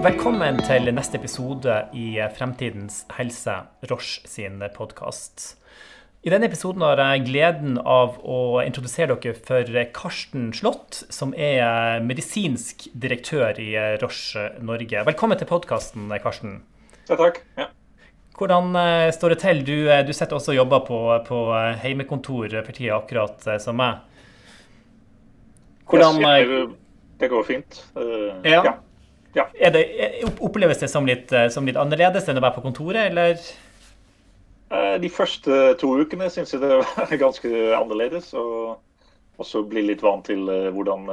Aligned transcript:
Velkommen 0.00 0.56
til 0.64 0.86
neste 0.96 1.18
episode 1.18 1.74
i 1.92 2.14
Fremtidens 2.32 3.02
helse, 3.18 3.52
Roche 3.90 4.22
sin 4.24 4.62
podkast. 4.72 5.58
I 6.24 6.32
denne 6.32 6.48
episoden 6.48 6.80
har 6.86 7.02
jeg 7.02 7.26
gleden 7.26 7.76
av 7.84 8.16
å 8.24 8.62
introdusere 8.64 9.18
dere 9.20 9.36
for 9.36 9.68
Karsten 9.92 10.48
Slott, 10.56 11.02
som 11.12 11.36
er 11.36 12.00
medisinsk 12.00 12.88
direktør 12.96 13.60
i 13.60 13.76
Roche 14.00 14.48
Norge. 14.64 15.04
Velkommen 15.12 15.36
til 15.36 15.52
podkasten, 15.52 16.08
Karsten. 16.24 16.62
Ja, 17.04 17.20
takk. 17.20 17.44
Ja. 17.60 17.68
Hvordan 18.40 18.72
eh, 18.80 19.12
står 19.12 19.36
det 19.36 19.40
til? 19.44 19.64
Du, 19.68 19.78
eh, 19.84 20.00
du 20.08 20.16
sitter 20.16 20.40
også 20.40 20.56
og 20.56 20.62
jobber 20.62 20.86
på, 20.88 21.06
på 21.28 21.46
heimekontor 21.84 22.62
for 22.62 22.72
tida, 22.72 22.96
akkurat 23.02 23.50
eh, 23.52 23.60
som 23.60 23.76
meg. 23.76 24.00
Hvordan, 25.92 26.24
det 27.20 27.28
går 27.28 27.44
fint. 27.44 27.84
Uh, 27.92 28.40
ja. 28.48 28.62
ja. 28.64 28.78
Ja. 29.32 29.48
Det, 29.70 29.84
oppleves 30.38 30.78
det 30.78 30.88
som 30.88 31.06
litt, 31.06 31.32
eh, 31.32 31.48
som 31.48 31.66
litt, 31.66 31.78
annerledes 31.78 32.28
enn 32.28 32.40
å 32.40 32.44
være 32.44 32.58
på 32.58 32.66
kontoret, 32.66 33.10
eller? 33.10 33.38
Eh, 34.70 34.96
de 35.02 35.10
første 35.12 35.74
to 35.80 35.94
ukene 36.02 36.30
syns 36.30 36.54
jeg 36.54 36.62
det 36.62 36.80
var 36.82 37.18
ganske 37.24 37.50
annerledes. 37.78 38.32
Og 38.34 39.46
så 39.46 39.62
bli 39.64 39.86
litt 39.86 40.02
vant 40.04 40.26
til 40.26 40.48
eh, 40.52 40.70
hvordan 40.74 41.06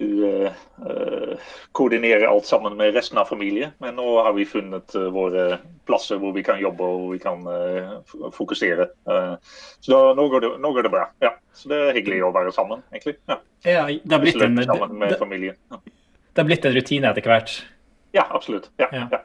du 0.00 0.48
koordinerer 1.76 2.24
alt 2.24 2.46
sammen 2.48 2.78
med 2.78 2.94
resten 2.96 3.18
av 3.20 3.28
familien. 3.28 3.74
Men 3.84 3.98
nå 3.98 4.06
har 4.24 4.32
vi 4.32 4.46
funnet 4.48 4.94
våre 5.12 5.58
plasser 5.84 6.16
hvor 6.22 6.32
vi 6.32 6.44
kan 6.46 6.56
jobbe 6.62 6.86
og 6.86 7.02
hvor 7.02 7.10
vi 7.12 7.20
kan 7.20 8.32
fokusere. 8.32 8.86
så 9.04 9.92
da, 9.92 10.00
nå, 10.16 10.24
går 10.32 10.46
det, 10.46 10.54
nå, 10.56 10.72
går 10.72 10.88
det, 10.88 10.94
bra. 10.96 11.04
Ja. 11.20 11.34
Så 11.52 11.68
det 11.68 11.82
er 11.82 11.98
hyggelig 11.98 12.22
å 12.24 12.32
være 12.32 12.56
sammen, 12.56 12.80
egentlig. 12.94 13.18
Ja. 13.28 13.42
Ja, 13.68 13.84
sammen 14.40 14.96
med 15.02 15.18
familien. 15.20 15.60
Ja. 15.68 15.82
Det 16.32 16.42
har 16.42 16.48
blitt 16.48 16.64
en 16.64 16.76
rutine 16.76 17.10
etter 17.10 17.26
hvert? 17.26 17.56
Ja, 18.14 18.26
absolutt. 18.30 18.70
Ja, 18.78 18.88
ja. 18.94 19.08
ja. 19.10 19.24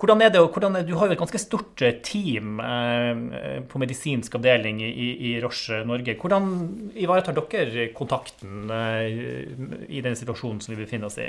Hvordan 0.00 0.22
er 0.24 0.30
det, 0.32 0.40
hvordan 0.40 0.76
er, 0.76 0.82
Du 0.88 0.94
har 0.96 1.06
jo 1.06 1.12
et 1.12 1.20
ganske 1.20 1.38
stort 1.38 1.82
eh, 1.82 1.98
team 2.02 2.60
eh, 2.60 3.60
på 3.68 3.78
medisinsk 3.78 4.34
avdeling 4.38 4.80
i, 4.82 5.10
i, 5.28 5.32
Roche 5.44 5.82
Norge. 5.84 6.16
Hvordan 6.16 6.46
ivaretar 6.96 7.36
dere 7.36 7.90
kontakten 7.92 8.70
eh, 8.72 9.10
i 9.88 10.00
den 10.00 10.16
situasjonen 10.16 10.60
som 10.64 10.74
vi 10.74 10.80
befinner 10.80 11.10
oss 11.10 11.18
i? 11.20 11.28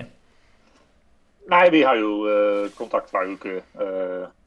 Nei, 1.52 1.66
vi 1.74 1.82
har 1.84 1.98
jo 2.00 2.12
uh, 2.24 2.70
kontakt 2.78 3.10
hver 3.12 3.28
uke 3.28 3.58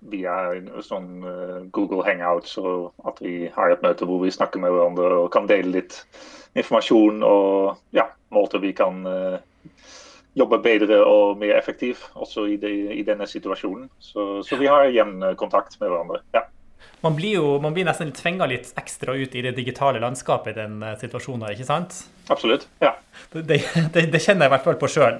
via 0.09 0.35
sånn 0.81 1.09
Google 1.75 2.05
Hangouts. 2.07 2.55
Og 2.57 2.95
at 3.05 3.19
vi 3.21 3.51
har 3.53 3.75
et 3.75 3.83
møte 3.85 4.09
hvor 4.09 4.23
vi 4.23 4.33
snakker 4.33 4.63
med 4.63 4.73
hverandre 4.73 5.11
og 5.19 5.33
kan 5.35 5.51
dele 5.51 5.83
litt 5.83 5.99
informasjon 6.55 7.21
og 7.27 7.75
ja, 7.99 8.07
måter 8.33 8.63
vi 8.63 8.73
kan 8.79 9.03
jobbe 10.35 10.59
bedre 10.65 10.99
og 11.07 11.39
mer 11.39 11.55
effektivt 11.59 12.09
også 12.19 12.49
i, 12.51 12.59
de, 12.61 12.73
i 12.99 13.05
denne 13.07 13.27
situasjonen. 13.31 13.89
Så, 14.03 14.43
så, 14.47 14.59
vi 14.61 14.71
har 14.71 14.91
jevn 14.91 15.23
kontakt 15.41 15.79
med 15.81 15.93
hverandre. 15.93 16.23
ja. 16.35 16.47
Man 17.05 17.17
blir 17.17 17.37
jo 17.37 17.49
man 17.61 17.75
blir 17.77 17.85
nesten 17.85 18.15
tvinga 18.17 18.47
litt 18.49 18.71
ekstra 18.81 19.13
ut 19.13 19.35
i 19.37 19.43
det 19.45 19.53
digitale 19.59 20.01
landskapet 20.01 20.55
i 20.55 20.63
den 20.63 20.79
uh, 20.81 20.95
situasjonen, 21.01 21.51
ikke 21.53 21.67
sant? 21.69 21.99
Absolutt, 22.33 22.65
ja. 22.81 22.95
Det, 23.35 23.61
det, 23.93 24.07
det 24.13 24.23
kjenner 24.25 24.47
jeg 24.47 24.51
i 24.51 24.55
hvert 24.55 24.65
fall 24.65 24.79
på 24.81 24.89
sjøl. 24.89 25.19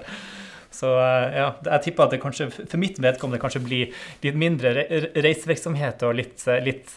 Så 0.75 0.91
uh, 0.97 1.29
ja, 1.29 1.51
jeg 1.69 1.85
tipper 1.85 2.07
at 2.07 2.17
det 2.17 2.23
kanskje 2.23 2.49
for 2.57 2.81
mitt 2.81 2.97
vedkommende 3.05 3.43
kanskje 3.43 3.63
blir 3.67 3.93
litt 4.25 4.41
mindre 4.41 4.73
reisevirksomhet 5.13 6.07
og 6.09 6.17
litt, 6.23 6.47
litt 6.65 6.97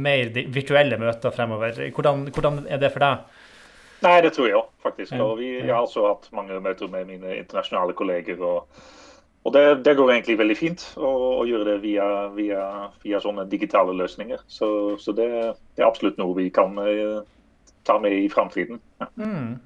mer 0.00 0.32
virtuelle 0.32 0.98
møter 1.00 1.36
fremover. 1.36 1.84
Hvordan, 1.92 2.30
hvordan 2.32 2.64
er 2.72 2.80
det 2.82 2.94
for 2.96 3.04
deg? 3.04 3.44
Nei, 4.04 4.18
det 4.24 4.34
tror 4.36 4.48
jeg 4.48 4.58
òg, 4.58 4.68
faktisk. 4.84 5.14
Og 5.22 5.38
vi, 5.40 5.54
jeg 5.60 5.72
har 5.72 5.86
også 5.86 6.04
hatt 6.08 6.28
mange 6.36 6.58
møter 6.60 6.90
med 6.92 7.08
mine 7.08 7.38
internasjonale 7.38 7.96
kolleger. 7.96 8.42
og, 8.44 8.82
og 9.46 9.54
det, 9.54 9.84
det, 9.86 9.96
går 9.96 10.12
egentlig 10.12 10.38
veldig 10.40 10.56
fint 10.58 10.82
å, 10.98 11.12
å 11.40 11.44
gjøre 11.48 11.70
det 11.70 11.76
via, 11.84 12.08
via, 12.34 12.66
via, 13.04 13.22
sånne 13.22 13.46
digitale 13.50 13.94
løsninger. 13.96 14.42
Så, 14.50 14.68
så 15.00 15.14
det, 15.16 15.30
det, 15.30 15.80
er 15.80 15.88
absolutt 15.88 16.20
noe 16.20 16.36
vi 16.36 16.50
kan 16.54 16.76
uh, 16.76 17.22
ta 17.86 17.98
med 18.02 18.18
i 18.18 18.28
framtiden. 18.32 18.82
Ja. 19.00 19.08
Mm. 19.16 19.56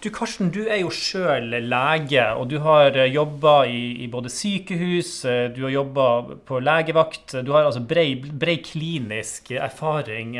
Du 0.00 0.08
Karsten, 0.10 0.48
du 0.54 0.62
er 0.64 0.80
jo 0.80 0.90
sjøl 0.94 1.52
lege, 1.68 2.24
og 2.38 2.48
du 2.50 2.56
har 2.64 2.96
eh, 2.96 3.10
jobba 3.12 3.58
i, 3.68 3.80
i, 4.04 4.08
både 4.10 4.32
sykehus, 4.32 5.10
eh, 5.28 5.46
du 5.52 5.66
har 5.66 5.74
jobba 5.74 6.06
på 6.48 6.60
legevakt. 6.64 7.36
Du 7.44 7.52
har 7.54 7.68
altså 7.68 7.84
brei, 7.84 8.14
brei 8.16 8.56
klinisk 8.64 9.52
erfaring. 9.52 10.36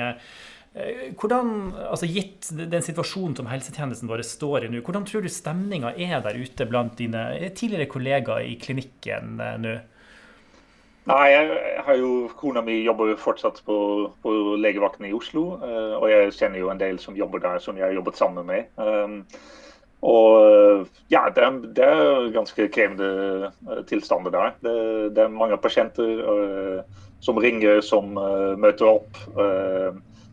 Eh, 0.77 1.13
hvordan, 1.17 1.73
altså 1.89 2.05
Gitt 2.11 2.51
den 2.53 2.85
situasjonen 2.85 3.37
som 3.39 3.49
helsetjenesten 3.49 4.11
vår 4.11 4.21
står 4.29 4.67
i 4.67 4.69
nå, 4.69 4.83
hvordan 4.85 5.07
tror 5.09 5.25
du 5.25 5.33
stemninga 5.33 5.95
er 5.97 6.21
der 6.25 6.37
ute 6.37 6.67
blant 6.69 6.99
dine 6.99 7.31
tidligere 7.57 7.89
kollegaer 7.89 8.45
i 8.45 8.59
klinikken 8.61 9.41
eh, 9.41 9.55
nå? 9.63 9.77
Nei, 11.07 11.27
jeg 11.31 11.85
har 11.87 11.97
jo, 11.97 12.11
Kona 12.37 12.61
mi 12.67 12.81
jobber 12.83 13.15
fortsatt 13.23 13.61
på, 13.65 13.77
på 14.21 14.33
legevakten 14.59 15.07
i 15.09 15.15
Oslo. 15.17 15.45
Eh, 15.63 15.95
og 15.97 16.11
jeg 16.11 16.35
kjenner 16.37 16.61
jo 16.61 16.73
en 16.73 16.83
del 16.83 16.99
som 17.01 17.17
jobber 17.17 17.41
der, 17.45 17.63
som 17.63 17.79
jeg 17.79 17.87
har 17.87 17.95
jobbet 17.97 18.19
sammen 18.19 18.49
med. 18.51 18.67
Og 20.07 20.91
ja, 21.09 21.23
det 21.33 21.45
er, 21.47 21.55
det 21.79 21.87
er 21.87 22.27
ganske 22.35 22.67
krevende 22.75 23.53
tilstander 23.89 24.35
der. 24.35 24.53
Det, 24.67 24.75
det 25.17 25.25
er 25.25 25.33
mange 25.33 25.57
pasienter 25.63 26.21
som 27.25 27.41
ringer, 27.41 27.81
som 27.87 28.13
møter 28.61 28.91
opp. 28.91 29.23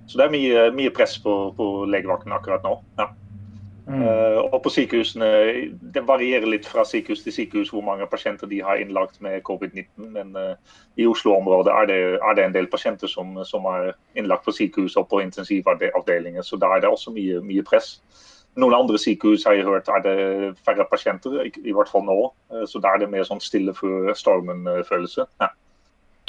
Så 0.07 0.19
det 0.19 0.25
er 0.25 0.33
mye, 0.33 0.63
mye 0.75 0.93
press 0.93 1.17
på, 1.21 1.33
på, 1.57 1.67
legevakten 1.89 2.33
akkurat 2.35 2.65
nå. 2.65 2.77
Ja. 2.99 3.09
Mm. 3.83 3.99
Uh, 3.99 4.37
og 4.47 4.61
på 4.63 4.71
sykehusene, 4.71 5.27
Det 5.93 6.05
varierer 6.07 6.47
litt 6.47 6.67
fra 6.67 6.85
sykehus 6.87 7.19
til 7.25 7.33
sykehus 7.35 7.71
hvor 7.73 7.83
mange 7.83 8.07
pasienter 8.07 8.47
de 8.47 8.61
har 8.63 8.79
innlagt 8.79 9.19
med 9.21 9.41
covid-19. 9.43 9.87
Men 10.15 10.35
uh, 10.39 10.55
i 10.95 11.07
Oslo-området 11.07 11.73
er, 11.73 11.95
er, 12.15 12.35
det 12.35 12.45
en 12.45 12.55
del 12.55 12.69
pasienter 12.71 13.11
som, 13.11 13.35
som, 13.45 13.65
er 13.65 13.91
innlagt 14.15 14.45
på 14.45 14.55
sykehus 14.55 14.95
og 14.95 15.09
på 15.11 15.19
intensivavdelinger. 15.25 16.41
Så 16.41 16.59
da 16.59 16.71
er 16.71 16.83
det 16.83 16.91
også 16.91 17.11
mye, 17.11 17.41
mye, 17.43 17.63
press. 17.63 17.97
Noen 18.55 18.75
andre 18.77 18.99
sykehus 19.01 19.43
har 19.47 19.57
jeg 19.57 19.67
hørt 19.67 19.89
er 19.89 20.05
det 20.05 20.17
færre 20.65 20.85
pasienter, 20.89 21.41
i, 21.43 21.51
i 21.65 21.75
hvert 21.75 21.91
fall 21.91 22.07
nå. 22.07 22.31
Uh, 22.53 22.63
så 22.67 22.79
da 22.79 22.95
er 22.95 23.03
det 23.03 23.11
mer 23.11 23.27
sånn 23.27 23.43
stille 23.43 23.75
før 23.75 24.13
stormen-følelse. 24.15 25.27
Ja. 25.43 25.51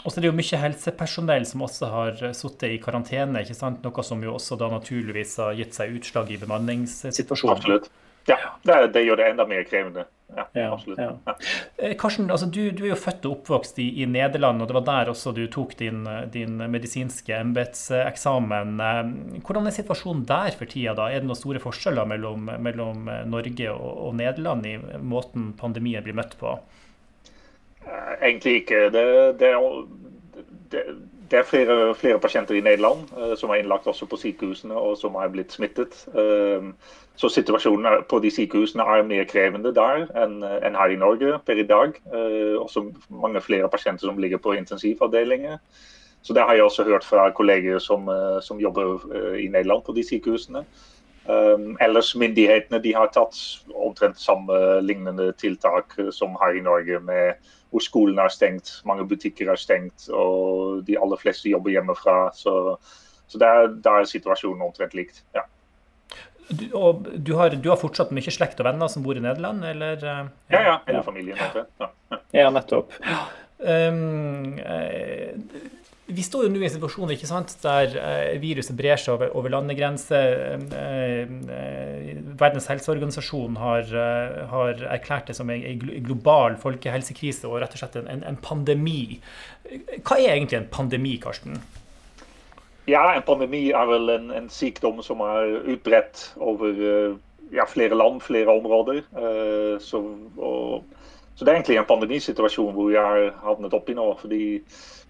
Og 0.05 0.13
så 0.13 0.19
er 0.21 0.27
det 0.27 0.29
jo 0.29 0.37
mye 0.37 0.61
helsepersonell 0.61 1.47
som 1.49 1.65
også 1.65 1.89
har 1.89 2.25
sittet 2.37 2.75
i 2.77 2.81
karantene, 2.83 3.41
ikke 3.41 3.57
sant? 3.57 3.85
noe 3.85 4.05
som 4.05 4.21
jo 4.25 4.35
også 4.37 4.59
da 4.61 4.69
naturligvis 4.73 5.39
har 5.41 5.57
gitt 5.57 5.77
seg 5.77 5.97
utslag 5.97 6.33
i 6.35 6.41
bemanningssituasjonen. 6.43 7.57
Absolutt. 7.57 7.89
Ja, 8.29 8.37
det, 8.63 8.77
det, 8.95 9.03
gjør 9.05 9.21
det 9.21 9.31
enda 9.31 9.45
mer 9.49 9.65
krevende. 9.69 10.07
Ja, 10.35 10.45
ja 10.57 10.69
absolutt. 10.73 11.01
Ja. 11.01 11.11
Ja. 11.27 11.35
Eh, 11.77 11.93
Karsten, 12.01 12.31
altså 12.33 12.47
du, 12.49 12.71
du, 12.73 12.85
er 12.87 12.95
jo 12.95 13.01
født 13.01 13.27
og 13.29 13.39
oppvokst 13.39 13.81
i, 13.85 13.89
i, 14.01 14.07
Nederland, 14.09 14.63
og 14.65 14.71
det 14.71 14.77
var 14.79 14.87
der 14.89 15.11
også 15.13 15.35
du 15.37 15.43
tok 15.53 15.75
din, 15.81 16.07
din 16.33 16.57
medisinske 16.73 17.37
embetseksamen. 17.37 18.79
Eh, 18.81 19.03
hvordan 19.45 19.69
er 19.69 19.77
situasjonen 19.77 20.25
der 20.29 20.57
for 20.57 20.71
tida? 20.71 20.97
da? 20.97 21.11
Er 21.11 21.21
det 21.21 21.29
noen 21.29 21.41
store 21.41 21.61
forskjeller 21.65 22.09
mellom, 22.15 22.49
mellom 22.65 23.11
Norge 23.29 23.69
og, 23.75 23.91
og 24.09 24.17
Nederland 24.21 24.69
i 24.69 24.79
måten 25.01 25.53
pandemien 25.61 26.05
blir 26.05 26.17
møtt 26.17 26.39
på? 26.41 26.57
Eh, 27.87 28.29
egentlig 28.29 28.55
ikke. 28.55 28.85
Det, 28.91 29.41
det, 29.41 29.53
det, 30.73 30.83
det 31.31 31.39
er 31.39 31.43
flere, 31.43 31.95
flere, 31.95 32.19
pasienter 32.21 32.55
i 32.55 32.61
Nederland 32.61 32.99
uh, 33.17 33.37
som 33.37 33.51
er 33.51 33.55
innlagt 33.55 33.87
også 33.87 34.07
på 34.07 34.17
sykehusene 34.17 34.75
og 34.75 34.97
som 35.01 35.15
er 35.15 35.33
blitt 35.33 35.53
smittet. 35.53 35.97
Uh, 36.15 36.73
så 37.17 37.29
situasjonen 37.29 38.05
på 38.09 38.19
de 38.19 38.31
sykehusene 38.31 38.83
er 38.83 39.07
mer 39.07 39.25
krevende 39.31 39.75
der 39.75 40.07
enn, 40.19 40.43
enn 40.43 40.79
her 40.79 40.93
i 40.93 41.01
Norge 41.01 41.39
per 41.47 41.61
i 41.61 41.67
dag. 41.67 41.97
Uh, 42.13 42.61
også 42.63 42.87
mange 43.09 43.41
flere 43.41 43.69
pasienter 43.69 44.07
som 44.07 44.19
ligger 44.19 44.39
på 44.39 44.57
intensivavdelinger. 44.59 45.59
Så 46.25 46.33
det 46.33 46.43
har 46.43 46.57
jeg 46.57 46.65
også 46.65 46.85
hørt 46.85 47.05
fra 47.05 47.29
kolleger 47.37 47.79
som, 47.79 48.09
som 48.41 48.61
jobber 48.61 49.03
i 49.37 49.45
Nederland 49.45 49.83
på 49.85 49.93
de 49.93 50.01
sykehusene. 50.09 50.63
Um, 51.25 51.71
ellers 51.81 52.11
myndighetene 52.21 52.83
de 52.85 52.91
har 52.93 53.09
tatt 53.15 53.39
omtrent 53.73 54.19
samme 54.21 54.59
lignende 54.85 55.31
tiltak 55.41 55.97
som 56.13 56.37
her 56.43 56.59
i 56.59 56.65
Norge 56.65 56.99
med 57.01 57.39
hvor 57.73 57.83
skolen 57.83 58.21
er 58.23 58.31
stengt, 58.31 58.77
mange 58.87 59.07
butikker 59.09 59.49
er 59.51 59.59
stengt, 59.59 60.07
og 60.15 60.85
de 60.87 60.99
aller 61.01 61.19
fleste 61.19 61.51
jobber 61.51 61.73
hjemmefra. 61.75 62.19
Så, 62.37 62.77
så 63.27 63.41
der, 63.41 63.73
der, 63.83 64.05
er 64.05 64.11
situasjonen 64.11 64.63
omtrent 64.63 64.95
likt. 64.95 65.25
ja. 65.35 65.49
Du, 66.45 66.67
og 66.77 67.07
du 67.25 67.33
har, 67.39 67.55
du 67.57 67.71
har, 67.71 67.79
fortsatt 67.81 68.11
mye 68.13 68.31
slekt 68.31 68.59
og 68.61 68.67
venner 68.69 68.91
som 68.93 69.03
bor 69.03 69.17
i 69.17 69.23
Nederland, 69.25 69.65
eller? 69.65 69.97
Ja, 70.05 70.19
ja. 70.53 70.61
ja 70.61 70.75
hele 70.87 71.01
familien. 71.03 71.41
Ja, 71.41 71.65
ja. 71.81 72.19
ja 72.37 72.51
nettopp. 72.53 72.93
Um, 73.65 74.61
vi 76.07 76.23
står 76.23 76.45
jo 76.45 76.51
nå 76.53 76.61
i 76.61 76.67
en 76.67 76.73
situasjon 76.75 77.13
ikke 77.15 77.29
sant, 77.29 77.55
der 77.63 77.95
eh, 77.97 78.35
viruset 78.43 78.77
brer 78.77 79.01
seg 79.01 79.15
over, 79.15 79.31
over 79.39 79.53
landegrenser. 79.55 80.35
Eh, 80.77 81.23
eh, 81.57 82.11
Verdens 82.37 82.69
helseorganisasjon 82.69 83.57
har, 83.57 83.89
har, 84.51 84.83
erklært 84.97 85.31
det 85.31 85.39
som 85.39 85.49
en, 85.53 85.65
global 86.05 86.59
folkehelsekrise 86.61 87.49
og 87.49 87.63
rett 87.63 87.77
og 87.77 87.81
slett 87.81 87.97
en, 88.03 88.21
en, 88.21 88.41
pandemi. 88.45 89.17
Hva 90.03 90.19
er 90.19 90.35
egentlig 90.35 90.61
en 90.61 90.71
pandemi, 90.73 91.17
Karsten? 91.23 91.57
Ja, 92.91 93.07
En 93.15 93.25
pandemi 93.25 93.71
er 93.73 93.87
vel 93.89 94.11
en, 94.13 94.29
en 94.35 94.51
sykdom 94.53 95.01
som 95.07 95.23
er 95.25 95.55
utbredt 95.73 96.35
over 96.37 96.75
ja, 97.55 97.65
flere 97.71 97.97
land, 97.97 98.21
flere 98.27 98.53
områder. 98.53 99.01
Så, 99.81 100.03
og 100.37 100.85
Så 101.35 101.45
det 101.45 101.51
er 101.51 101.59
egentlig 101.59 101.79
en 101.81 101.89
pandemisituasjon 101.89 102.75
hvor 102.77 102.91
vi 102.93 102.99
har 102.99 103.33
havnet 103.43 103.75
oppi 103.75 103.95
nå. 103.99 104.07
fordi 104.21 104.45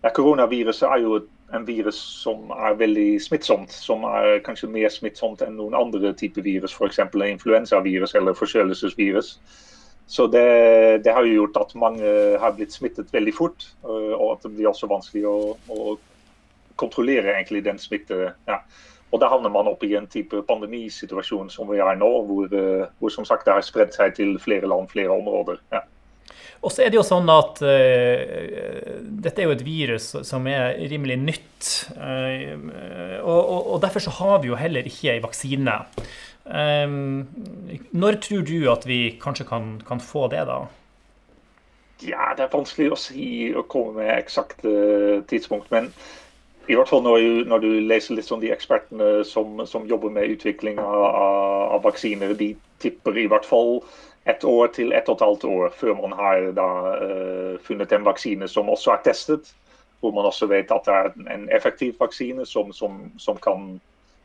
ja, 0.02 0.10
Koronaviruset 0.10 0.88
er 0.88 1.02
jo 1.04 1.18
en 1.54 1.66
virus 1.66 1.98
som 2.22 2.50
er 2.54 2.78
veldig 2.80 3.20
smittsomt. 3.22 3.72
Som 3.72 4.06
er 4.08 4.40
kanskje 4.46 4.70
mer 4.72 4.88
smittsomt 4.92 5.44
enn 5.44 5.58
noen 5.60 5.76
andre 5.76 6.14
typer 6.16 6.44
virus, 6.46 6.74
f.eks. 6.74 7.02
influensavirus 7.28 8.14
eller 8.14 8.36
forkjølelsesvirus. 8.38 9.36
Så 10.06 10.26
det, 10.28 10.48
det, 11.04 11.12
har 11.12 11.24
jo 11.24 11.38
gjort 11.38 11.60
at 11.62 11.76
mange 11.80 12.08
har 12.40 12.56
blitt 12.56 12.74
smittet 12.76 13.12
veldig 13.12 13.32
fort, 13.34 13.70
og 13.84 14.26
at 14.34 14.42
det 14.44 14.50
blir 14.52 14.68
også 14.68 14.88
vanskelig 14.90 15.24
å, 15.24 15.54
å 15.72 15.94
kontrollere 16.76 17.32
egentlig 17.32 17.64
den 17.64 17.80
smitte. 17.80 18.34
Ja. 18.48 18.60
Og 19.14 19.20
Da 19.22 19.30
havner 19.30 19.52
man 19.52 19.68
opp 19.70 19.84
i 19.86 19.94
en 19.96 20.08
type 20.10 20.42
pandemisituasjon 20.48 21.48
som 21.52 21.70
vi 21.70 21.80
er 21.80 21.96
nå, 21.96 22.10
hvor, 22.28 22.52
hvor 22.98 23.12
som 23.14 23.24
sagt 23.24 23.46
det 23.46 23.54
har 23.56 23.64
spredd 23.64 23.94
seg 23.96 24.16
til 24.16 24.36
flere 24.42 24.68
land, 24.68 24.90
flere 24.92 25.14
områder. 25.14 25.60
Ja. 25.72 25.84
Og 26.62 26.72
så 26.72 26.84
er 26.84 26.92
det 26.92 26.98
jo 26.98 27.06
sånn 27.06 27.28
at 27.32 27.60
uh, 27.64 29.00
dette 29.24 29.42
er 29.42 29.48
jo 29.48 29.56
et 29.56 29.64
virus 29.66 30.10
som 30.26 30.46
er 30.50 30.78
rimelig 30.90 31.18
nytt. 31.20 31.72
Uh, 31.96 32.54
og, 33.22 33.40
og, 33.40 33.60
og, 33.74 33.76
derfor 33.84 34.04
så 34.04 34.14
har 34.20 34.38
vi 34.42 34.52
jo 34.52 34.60
heller 34.60 34.86
ikke 34.88 35.12
ei 35.16 35.24
vaksine. 35.24 35.80
Um, 36.44 37.24
når 37.96 38.20
tror 38.24 38.42
du 38.44 38.58
at 38.72 38.84
vi 38.88 39.16
kanskje 39.20 39.46
kan, 39.48 39.78
kan, 39.86 40.00
få 40.00 40.28
det, 40.32 40.44
da? 40.48 40.64
Ja, 42.04 42.34
Det 42.36 42.44
er 42.44 42.52
vanskelig 42.52 42.90
å 42.92 43.00
si 43.00 43.26
å 43.56 43.64
komme 43.64 44.02
med 44.02 44.12
eksakt 44.18 44.64
uh, 44.66 45.24
tidspunkt. 45.30 45.70
Men 45.72 45.88
i 46.68 46.76
hvert 46.76 46.88
fall 46.88 47.04
når, 47.04 47.44
når, 47.48 47.64
du 47.64 47.70
leser 47.88 48.16
litt 48.16 48.28
sånn 48.28 48.42
de 48.44 48.52
ekspertene 48.52 49.24
som, 49.28 49.60
som 49.68 49.88
jobber 49.88 50.12
med 50.12 50.36
utvikling 50.36 50.80
av, 50.80 51.04
av, 51.76 51.80
vaksiner, 51.84 52.32
de 52.38 52.54
tipper 52.80 53.18
i 53.20 53.26
hvert 53.28 53.44
fall 53.48 53.82
ett 54.24 54.44
år 54.44 54.66
til 54.72 54.92
ett 54.92 55.08
og 55.08 55.18
et 55.18 55.26
halvt 55.26 55.44
år 55.44 55.72
før 55.76 55.96
man 56.00 56.12
har 56.16 56.50
da, 56.56 56.68
uh, 56.96 57.58
funnet 57.64 57.92
en 57.92 58.06
vaksine 58.06 58.48
som 58.48 58.70
også 58.72 58.94
er 58.94 59.02
testet. 59.04 59.52
Hvor 60.00 60.12
man 60.12 60.24
også 60.28 60.46
vet 60.46 60.72
at 60.72 60.84
det 60.84 60.94
er 60.94 61.34
en 61.34 61.48
effektiv 61.52 61.94
vaksine 62.00 62.46
som, 62.46 62.72
som, 62.72 63.12
som 63.18 63.36
kan 63.40 63.80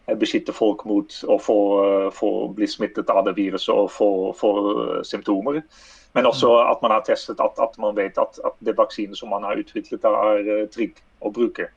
eh, 0.08 0.16
beskytte 0.20 0.56
folk 0.56 0.84
mot 0.86 1.14
å 1.28 1.38
få, 1.40 1.60
uh, 1.84 2.10
få, 2.16 2.32
bli 2.56 2.68
smittet 2.68 3.12
av 3.12 3.26
det 3.28 3.36
viruset 3.38 3.76
og 3.76 3.92
få, 3.92 4.10
få 4.40 4.54
symptomer. 5.04 5.62
Men 6.16 6.26
også 6.26 6.56
at 6.66 6.82
man 6.82 6.92
har 6.96 7.04
testet 7.08 7.40
at, 7.44 7.60
at 7.60 7.78
man 7.78 7.96
vet 7.96 8.18
at, 8.18 8.40
at 8.46 8.56
det 8.66 8.78
vaksinen 8.78 9.16
som 9.16 9.30
man 9.30 9.44
har 9.44 9.60
utviklet, 9.60 10.04
er 10.04 10.66
trygg 10.74 10.98
å 11.22 11.32
bruke. 11.32 11.70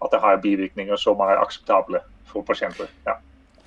At 0.00 0.12
det 0.12 0.20
har 0.22 0.40
bivirkninger 0.40 0.96
som 0.96 1.20
er 1.24 1.40
akseptable 1.40 2.00
for 2.30 2.46
pasienter. 2.46 2.88
Ja. 3.08 3.18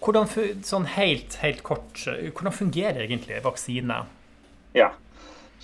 Hvordan, 0.03 0.27
sånn 0.67 0.85
helt, 0.97 1.37
helt 1.39 1.61
kort, 1.63 2.01
hvordan 2.03 2.55
fungerer 2.55 3.05
egentlig 3.05 3.39
vaksine? 3.45 4.01
Ja, 4.75 4.89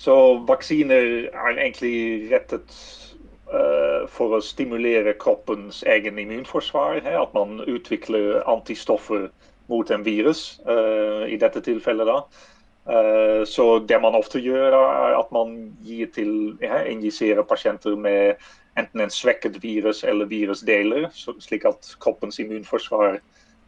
så 0.00 0.14
Vaksiner 0.48 1.28
er 1.28 1.58
egentlig 1.58 2.30
rettet 2.30 2.72
uh, 3.52 4.06
for 4.08 4.38
å 4.38 4.44
stimulere 4.44 5.12
kroppens 5.20 5.82
egen 5.84 6.16
immunforsvar. 6.22 7.02
He? 7.04 7.12
At 7.12 7.34
man 7.36 7.60
utvikler 7.68 8.40
antistoffer 8.48 9.28
mot 9.68 9.92
en 9.92 10.06
virus, 10.06 10.56
uh, 10.64 11.28
i 11.28 11.36
dette 11.40 11.60
tilfellet. 11.66 12.08
da. 12.08 12.22
Så 13.46 13.64
det 13.86 13.98
man 14.02 14.16
ofte 14.18 14.40
gjør, 14.42 14.72
er 14.74 15.12
at 15.14 15.28
man 15.30 15.50
gir 15.84 16.08
til, 16.10 16.30
ja, 16.64 16.80
injiserer 16.88 17.44
pasienter 17.46 17.92
med 17.94 18.40
enten 18.80 19.04
en 19.04 19.12
svekket 19.12 19.60
virus 19.62 20.00
eller 20.02 20.26
virusdeler, 20.26 21.06
slik 21.14 21.68
at 21.68 21.92
kroppens 22.02 22.40
immunforsvar 22.42 23.20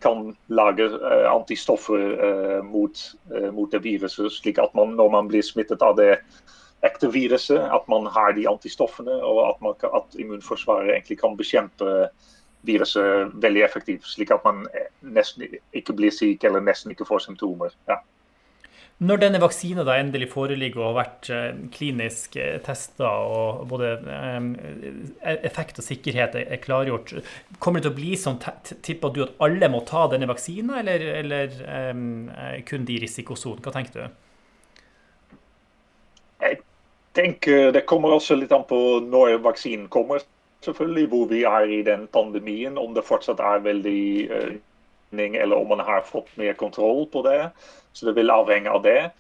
kan 0.02 0.32
lage 0.52 0.88
uh, 0.93 1.28
antistoffer 1.32 2.02
uh, 2.19 2.58
mot, 2.66 3.04
uh, 3.32 3.50
mot, 3.54 3.70
det 3.72 3.82
viruset. 3.84 4.32
Slik 4.32 4.60
at 4.62 4.75
man, 4.78 4.96
når 4.99 5.14
man 5.14 5.31
blir 5.31 5.44
smittet 5.46 5.82
av 5.82 5.96
det 6.00 6.16
ekte 6.87 7.12
viruset, 7.14 7.62
at 7.62 7.87
man 7.90 8.08
har 8.10 8.34
de 8.34 8.49
antistoffene, 8.50 9.14
og 9.22 9.43
at, 9.49 9.60
man, 9.62 9.76
at 9.94 10.16
immunforsvaret 10.19 10.90
egentlig 10.90 11.20
kan 11.20 11.37
bekjempe 11.38 12.08
viruset 12.66 13.34
veldig 13.43 13.62
effektivt. 13.62 14.06
Slik 14.06 14.34
at 14.34 14.43
man 14.46 14.64
nesten 15.02 15.46
ikke 15.75 15.94
blir 15.99 16.14
syk 16.14 16.44
eller 16.46 16.62
nesten 16.62 16.94
ikke 16.94 17.06
får 17.06 17.26
symptomer. 17.28 17.75
Ja. 17.90 18.00
Når 19.02 19.19
denne 19.19 19.40
vaksinen 19.43 19.87
da 19.87 19.96
endelig 19.99 20.28
foreligger 20.31 20.78
og 20.78 20.88
har 20.93 20.96
vært 21.00 21.28
eh, 21.34 21.56
klinisk 21.75 22.37
eh, 22.38 22.58
testa 22.62 23.08
og 23.26 23.64
både 23.70 23.96
eh, 23.99 25.38
effekt 25.49 25.81
og 25.82 25.87
sikkerhet 25.87 26.37
er 26.38 26.60
klargjort, 26.62 27.16
kommer 27.58 27.82
det 27.82 27.88
til 27.88 27.94
å 27.94 27.99
bli 27.99 28.12
sånn, 28.20 28.38
tipper 28.87 29.14
du 29.14 29.25
at 29.25 29.34
alle 29.43 29.70
må 29.72 29.82
ta 29.88 30.04
denne 30.12 30.28
vaksinen, 30.31 30.70
eller, 30.82 31.06
eller 31.19 31.56
um, 31.90 32.28
kun 32.69 32.87
de 32.87 32.94
i 32.94 33.02
risikosonen? 33.02 33.62
Hva 33.64 33.75
tenker 33.75 33.99
du? 33.99 34.20
Jeg 36.43 36.60
tenker 37.19 37.72
Det 37.75 37.84
kommer 37.90 38.14
også 38.14 38.38
litt 38.38 38.55
an 38.55 38.66
på 38.69 38.78
når 39.02 39.40
vaksinen 39.43 39.88
kommer, 39.90 40.22
selvfølgelig. 40.62 41.08
Hvor 41.10 41.26
vi 41.32 41.43
er 41.48 41.75
i 41.75 41.82
den 41.87 42.06
pandemien. 42.14 42.78
Om 42.78 42.94
det 42.94 43.06
fortsatt 43.08 43.43
er 43.43 43.66
veldig 43.66 44.02
uh, 45.12 45.43
eller 45.43 45.56
om 45.56 45.69
man 45.69 45.85
har 45.85 46.05
fått 46.09 46.31
mer 46.41 46.53
kontroll 46.59 47.06
på 47.12 47.23
det. 47.26 47.50
Så 47.93 48.06
det 48.06 48.17
vil 48.17 48.32
avhenge 48.32 48.70
av 48.70 48.82
det. 48.82 49.11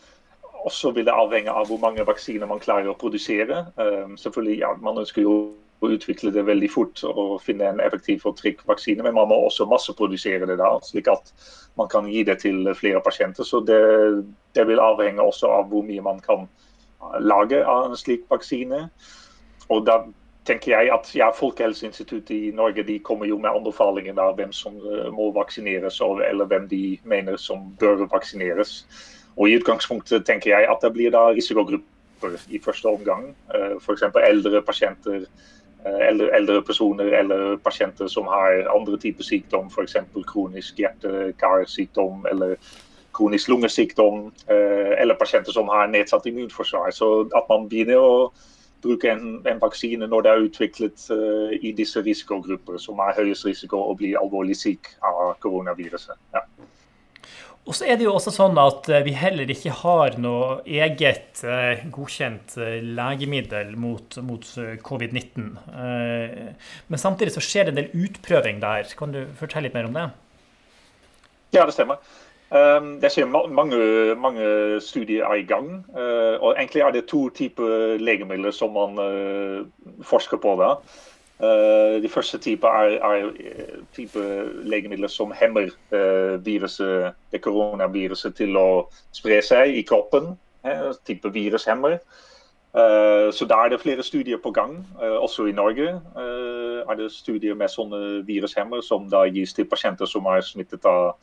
Og 0.62 0.72
så 0.72 0.92
vil 0.94 1.06
det 1.06 1.14
avhenge 1.14 1.50
av 1.50 1.66
hvor 1.68 1.80
mange 1.82 2.04
vaksiner 2.06 2.46
man 2.46 2.62
klarer 2.62 2.92
å 2.92 2.98
produsere. 2.98 3.66
Um, 3.76 4.16
selvfølgelig, 4.16 4.58
ja, 4.62 4.74
Man 4.80 4.98
ønsker 5.02 5.22
jo 5.22 5.36
å 5.82 5.90
utvikle 5.90 6.30
det 6.30 6.44
veldig 6.46 6.70
fort 6.70 7.02
og 7.08 7.40
finne 7.42 7.66
en 7.66 7.80
effektiv 7.82 8.22
og 8.28 8.36
trygg 8.38 8.60
vaksine, 8.68 9.02
men 9.02 9.16
man 9.16 9.28
må 9.32 9.40
også 9.48 9.66
masseprodusere 9.66 10.46
det 10.46 10.60
da, 10.60 10.76
slik 10.86 11.10
at 11.10 11.32
man 11.80 11.88
kan 11.90 12.06
gi 12.06 12.22
det 12.28 12.38
til 12.44 12.68
flere 12.78 13.02
pasienter. 13.02 13.46
Så 13.46 13.60
det, 13.66 13.80
det 14.54 14.66
vil 14.68 14.82
avhenge 14.82 15.24
også 15.24 15.50
av 15.50 15.72
hvor 15.72 15.82
mye 15.86 16.04
man 16.04 16.22
kan 16.22 16.46
lage 17.18 17.64
av 17.66 17.90
en 17.90 17.98
slik 17.98 18.28
vaksine. 18.30 18.84
Og 19.72 19.86
da 19.88 20.04
tenker 20.46 20.74
jeg 20.74 20.90
at 20.94 21.10
ja, 21.14 21.30
Folkehelseinstituttet 21.34 22.34
i 22.34 22.50
Norge 22.54 22.82
de 22.86 22.98
kommer 22.98 23.26
jo 23.26 23.38
med 23.38 23.52
anbefalinger 23.52 24.18
av 24.18 24.36
hvem 24.38 24.52
som 24.54 24.76
uh, 24.82 25.08
må 25.14 25.30
vaksineres, 25.36 26.00
eller 26.02 26.50
hvem 26.50 26.68
de 26.70 26.98
mener 27.08 27.38
som 27.38 27.70
bør 27.80 28.06
vaksineres. 28.10 28.82
Og 29.36 29.48
I 29.48 29.56
utgangspunktet 29.60 30.26
tenker 30.26 30.52
jeg 30.52 30.68
at 30.68 30.82
det 30.82 30.92
blir 30.96 31.14
da 31.14 31.28
risikogrupper 31.32 32.38
i 32.50 32.60
første 32.62 32.90
omgang. 32.90 33.30
Uh, 33.54 33.78
F.eks. 33.78 34.04
eldre 34.26 34.62
pasienter, 34.66 35.26
uh, 35.86 36.00
eldre, 36.10 36.30
eldre, 36.34 36.62
personer 36.66 37.14
eller 37.22 37.56
pasienter 37.62 38.10
som 38.10 38.26
har 38.30 38.66
andre 38.74 38.98
typer 38.98 39.26
sykdom, 39.26 39.70
f.eks. 39.70 40.00
kronisk 40.26 40.82
hjerte-karsykdom 40.82 42.26
eller 42.30 42.56
kronisk 43.12 43.50
lungesykdom, 43.52 44.30
eller 44.48 45.18
pasienter 45.20 45.52
som 45.52 45.68
har 45.68 45.90
nedsatt 45.92 46.24
immunforsvar. 46.26 46.94
Så 46.96 47.26
at 47.36 47.50
man 47.50 47.66
begynner 47.68 48.00
å 48.00 48.14
bruke 48.82 49.10
en, 49.10 49.40
en, 49.46 49.60
vaksine 49.62 50.08
når 50.10 50.24
det 50.24 50.32
er 50.32 50.46
utviklet 50.48 51.06
uh, 51.14 51.52
i 51.54 51.72
disse 51.76 52.02
risikogrupper 52.02 52.80
som 52.82 53.00
er 53.04 53.16
høyest 53.18 53.46
risiko 53.48 53.80
å 53.86 53.96
bli 53.98 54.14
alvorlig 54.18 54.58
syk 54.58 54.94
av 55.06 55.36
koronaviruset. 55.44 56.18
Ja. 56.34 56.46
Og 57.62 57.76
så 57.78 57.86
er 57.86 57.98
det 57.98 58.08
jo 58.08 58.14
også 58.16 58.32
sånn 58.34 58.58
at 58.58 58.88
eh, 58.90 59.04
vi 59.06 59.12
heller 59.14 59.50
ikke 59.52 59.74
har 59.84 60.16
noe 60.18 60.56
eget 60.66 61.44
eh, 61.46 61.84
godkjent 61.94 62.56
legemiddel 62.58 63.76
mot, 63.78 64.16
mot 64.26 64.48
covid-19. 64.82 65.44
Eh, 65.70 66.72
men 66.90 67.02
samtidig 67.02 67.36
så 67.36 67.44
skjer 67.44 67.68
det 67.68 67.74
en 67.74 67.78
del 67.78 68.08
utprøving 68.08 68.58
der. 68.64 68.90
Kan 68.98 69.14
du 69.14 69.20
fortelle 69.38 69.68
litt 69.68 69.78
mer 69.78 69.86
om 69.86 69.94
det? 69.94 70.08
Ja, 71.54 71.62
det 71.62 71.76
stemmer. 71.76 72.02
Um, 72.52 72.98
ser 73.00 73.08
skjer 73.08 73.30
mange, 73.48 73.76
mange, 74.20 74.80
studier 74.84 75.24
er 75.24 75.40
i 75.40 75.46
gang. 75.48 75.86
Uh, 75.96 76.36
og 76.36 76.54
egentlig 76.58 76.82
er 76.84 76.90
det 76.92 77.06
to 77.08 77.30
typer 77.32 77.96
legemidler 77.96 78.52
som 78.52 78.74
man 78.76 78.98
uh, 79.00 79.64
forsker 80.04 80.36
på. 80.36 80.52
da. 80.60 80.74
Uh, 81.40 82.02
de 82.02 82.08
første 82.12 82.38
typer 82.38 82.68
er, 82.68 82.98
er 83.00 83.30
type 83.96 84.20
legemidler 84.68 85.08
som 85.08 85.32
hemmer 85.32 85.70
viruset, 86.44 87.14
det 87.32 87.40
koronaviruset 87.40 88.36
til 88.36 88.56
å 88.56 88.66
spre 89.12 89.40
seg 89.42 89.72
i 89.78 89.82
kroppen. 89.82 90.36
type 91.06 91.32
virushemmer. 91.32 91.98
så 93.32 93.46
da 93.48 93.56
er 93.64 93.68
det 93.68 93.80
flere 93.80 94.02
studier 94.02 94.38
på 94.38 94.50
gang, 94.50 94.86
også 95.00 95.46
i 95.46 95.52
Norge. 95.52 96.00
er 96.88 96.94
det 96.96 97.10
studier 97.12 97.54
med 97.54 97.68
sånne 97.68 98.22
virushemmer 98.26 98.80
som 98.80 99.10
da 99.10 99.24
gis 99.24 99.52
til 99.52 99.64
pasienter 99.64 100.06
som 100.06 100.26
er 100.26 100.40
smittet 100.40 100.84
av 100.84 101.16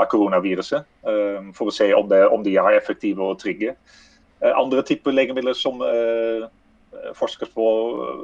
av 0.00 0.08
koronaviruset. 0.12 0.88
Ehm, 1.08 1.52
for 1.56 1.68
å 1.68 1.74
se 1.74 1.90
om, 1.94 2.08
det, 2.08 2.24
om 2.28 2.44
de 2.44 2.56
er 2.56 2.78
effektive 2.78 3.24
og 3.24 3.40
trygge. 3.42 3.76
Eh, 4.42 4.52
andre 4.58 4.82
typer 4.82 5.14
legemidler 5.14 5.56
som 5.58 5.82
eh, 5.86 6.48
forskes 7.18 7.52
på 7.54 7.68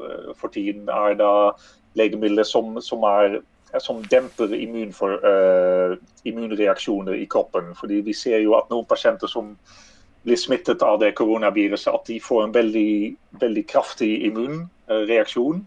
eh, 0.08 0.32
for 0.38 0.52
tiden, 0.54 0.88
er 0.88 1.18
da 1.18 1.32
legemidler 1.98 2.46
som, 2.46 2.78
som, 2.84 3.04
er, 3.06 3.40
som 3.82 4.02
demper 4.12 4.52
immunfor, 4.54 5.16
uh, 5.24 5.96
immunreaksjoner 6.28 7.16
i 7.16 7.24
kroppen. 7.26 7.72
Fordi 7.74 8.02
vi 8.06 8.14
ser 8.14 8.38
jo 8.44 8.54
at 8.58 8.68
noen 8.70 8.86
pasienter 8.86 9.30
som 9.30 9.56
blir 10.22 10.38
smittet 10.38 10.84
av 10.84 11.00
det 11.02 11.14
koronaviruset, 11.18 11.90
at 11.90 12.06
de 12.06 12.20
får 12.22 12.44
en 12.44 12.54
veldig, 12.54 12.92
veldig 13.40 13.64
kraftig 13.66 14.12
immunreaksjon. 14.28 15.64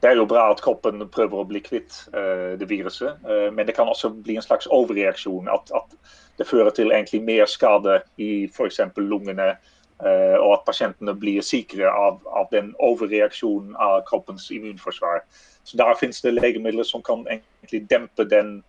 Det 0.00 0.10
er 0.10 0.14
jo 0.14 0.28
bra 0.30 0.44
at 0.52 0.60
kroppen 0.62 1.02
prøver 1.10 1.40
å 1.40 1.46
bli 1.48 1.60
kvitt 1.64 2.04
uh, 2.14 2.54
det 2.58 2.68
viruset, 2.70 3.18
uh, 3.26 3.48
men 3.54 3.66
det 3.66 3.74
kan 3.74 3.90
også 3.90 4.12
bli 4.14 4.36
en 4.38 4.44
slags 4.44 4.68
overreaksjon. 4.70 5.50
At, 5.50 5.72
at 5.74 6.38
det 6.38 6.46
fører 6.46 6.70
til 6.74 6.92
egentlig 6.94 7.22
mer 7.26 7.50
skade 7.50 8.00
i 8.22 8.46
f.eks. 8.46 8.80
lungene 8.96 9.56
og 9.98 10.52
at 10.54 10.60
pasientene 10.62 11.10
blir 11.18 11.42
sikre 11.42 11.88
av, 11.90 12.20
av, 12.30 12.44
den 12.52 12.68
overreaksjonen 12.86 13.72
av 13.82 14.04
kroppens 14.06 14.44
immunforsvar. 14.54 15.24
Så 15.66 15.74
Der 15.80 15.98
finnes 15.98 16.22
det 16.22 16.36
legemidler 16.36 16.86
som 16.86 17.02
kan 17.02 17.24
egentlig 17.26 17.80
dempe 17.90 18.22
den 18.30 18.60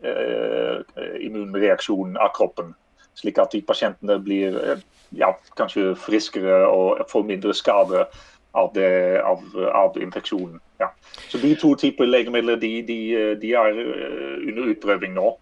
uh, 0.00 0.80
immunreaksjonen 1.20 2.16
av 2.16 2.32
kroppen. 2.32 2.72
Slik 3.20 3.36
at 3.36 3.52
de 3.52 3.60
pasientene 3.68 4.16
blir 4.24 4.56
ja, 5.12 5.34
kanskje 5.60 5.92
friskere 6.00 6.62
og 6.64 7.04
får 7.12 7.28
mindre 7.28 7.52
skade 7.52 8.06
av, 8.52 8.72
det, 8.74 9.22
av, 9.24 9.44
av 9.74 9.96
infeksjonen. 10.02 10.60
Ja. 10.80 10.90
Så 11.28 11.38
De 11.38 11.54
to 11.56 11.74
typer 11.78 12.08
legemidler 12.08 12.56
de, 12.60 12.72
de, 12.82 12.98
de 13.40 13.54
er 13.56 13.78
under 13.78 14.74
utprøving 14.74 15.16
nå. 15.16 15.36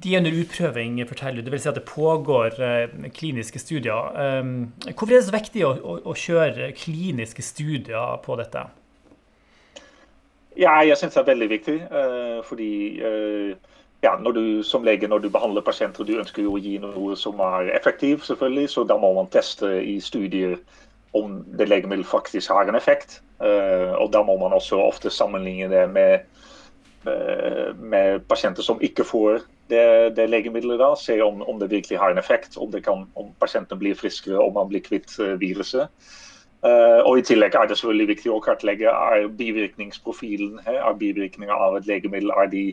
De 0.00 0.14
er 0.14 0.22
under 0.22 0.32
utprøving, 0.32 1.00
forteller 1.08 1.40
du. 1.40 1.44
Det 1.44 1.52
vil 1.52 1.60
si 1.60 1.68
at 1.68 1.76
det 1.76 1.84
pågår 1.84 2.54
eh, 2.64 3.08
kliniske 3.12 3.60
studier. 3.60 4.38
Um, 4.40 4.72
hvorfor 4.86 5.12
er 5.12 5.18
det 5.18 5.26
så 5.26 5.34
viktig 5.34 5.64
å, 5.68 5.72
å, 5.76 5.96
å, 6.08 6.14
kjøre 6.16 6.70
kliniske 6.72 7.44
studier 7.44 8.16
på 8.24 8.36
dette? 8.40 8.62
Ja, 10.56 10.78
jeg 10.88 10.96
syns 10.96 11.18
det 11.18 11.20
er 11.20 11.28
veldig 11.34 11.50
viktig. 11.52 11.76
Fordi 12.48 12.70
ja, 14.02 14.16
du, 14.16 14.62
som 14.64 14.84
lege 14.84 15.08
når 15.08 15.18
du 15.18 15.28
behandler 15.32 15.64
pasienter, 15.64 16.04
du 16.04 16.16
ønsker 16.18 16.42
jo 16.42 16.56
å 16.56 16.60
gi 16.60 16.78
noe 16.80 17.16
som 17.16 17.40
er 17.44 17.68
effektivt, 17.76 18.24
selvfølgelig. 18.24 18.70
Så 18.72 18.84
da 18.88 18.96
må 19.00 19.12
man 19.16 19.28
teste 19.32 19.74
i 19.84 19.98
studier 20.00 20.56
om 21.16 21.40
det 21.58 21.68
legemiddelet 21.68 22.08
faktisk 22.08 22.52
har 22.54 22.68
en 22.68 22.78
effekt. 22.78 23.20
Uh, 23.40 23.96
og 23.96 24.10
da 24.14 24.22
må 24.26 24.36
man 24.40 24.52
også 24.56 24.78
ofte 24.82 25.10
sammenligne 25.10 25.70
det 25.72 25.88
med 25.90 26.28
med 27.80 28.26
pasienter 28.28 28.60
som 28.60 28.82
ikke 28.84 29.06
får 29.08 29.38
det, 29.70 30.16
det 30.16 30.26
legemiddelet, 30.28 30.80
da, 30.80 30.94
se 30.98 31.20
om, 31.22 31.42
om, 31.42 31.58
det 31.58 31.70
virkelig 31.70 31.98
har 31.98 32.10
en 32.10 32.18
effekt. 32.18 32.56
Om, 32.56 32.72
kan, 32.82 33.06
om 33.14 33.30
pasienten 33.40 33.78
blir 33.78 33.94
friskere, 33.94 34.38
om 34.38 34.54
man 34.54 34.68
blir 34.68 34.82
kvitt 34.84 35.14
uh, 35.20 35.36
viruset. 35.40 35.88
Uh, 36.60 37.00
og 37.06 37.18
I 37.18 37.24
tillegg 37.24 37.54
er 37.56 37.70
det 37.70 37.78
selvfølgelig 37.80 38.08
viktig 38.10 38.32
å 38.34 38.40
kartlegge 38.44 38.90
er 38.90 39.30
bivirkningsprofilen 39.32 40.58
He, 40.66 40.74
er 40.76 40.98
bivirkninger 41.00 41.54
av 41.54 41.78
et 41.78 41.86
legemiddel 41.88 42.34
er 42.36 42.50
de, 42.52 42.64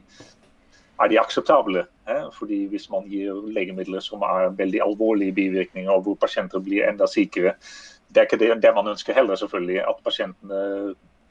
er 1.00 1.12
de 1.14 1.20
akseptable. 1.22 1.86
He? 2.10 2.18
Fordi 2.36 2.66
Hvis 2.74 2.90
man 2.92 3.08
gir 3.08 3.38
legemidler 3.56 4.04
som 4.04 4.26
er 4.28 4.52
veldig 4.58 4.82
alvorlige 4.90 5.38
bivirkninger, 5.38 5.92
og 5.94 6.04
hvor 6.10 6.20
pasienter 6.26 6.64
blir 6.64 6.90
enda 6.90 7.08
sykere, 7.08 7.56
det 8.10 8.22
er 8.22 8.28
ikke 8.28 8.40
det, 8.40 8.64
det 8.64 8.74
man 8.76 8.88
ønsker 8.94 9.14
heller, 9.14 9.36
selvfølgelig. 9.36 9.82
At 9.84 10.04
pasientene 10.06 10.62